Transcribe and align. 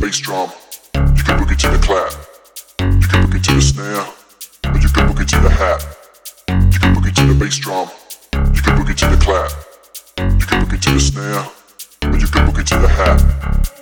bass 0.00 0.18
drum. 0.18 0.50
You 0.94 1.22
can 1.24 1.38
boogie 1.38 1.56
to 1.56 1.68
the 1.70 1.78
clap. 1.78 2.12
You 2.80 3.08
can 3.08 3.24
boogie 3.24 3.42
to 3.42 3.54
the 3.54 3.62
snare. 3.62 4.06
Or 4.72 4.78
you 4.78 4.88
can 4.88 5.08
boogie 5.08 5.26
to 5.26 5.40
the 5.40 5.50
hat. 5.50 5.80
You 6.72 6.78
can 6.78 6.94
boogie 6.94 7.14
to 7.14 7.26
the 7.26 7.34
bass 7.34 7.56
drum. 7.58 7.88
You 8.54 8.62
can 8.62 8.78
boogie 8.78 8.96
to 8.96 9.06
the 9.08 9.24
clap. 9.24 9.50
You 10.18 10.46
can 10.46 10.64
boogie 10.64 10.80
to 10.80 10.90
the 10.92 11.00
snare. 11.00 12.12
Or 12.12 12.18
you 12.18 12.26
can 12.28 12.46
boogie 12.46 12.64
to 12.64 12.78
the 12.78 12.88
hat. 12.88 13.77